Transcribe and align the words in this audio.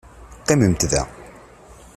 Qqimemt 0.41 0.81
da! 0.91 1.03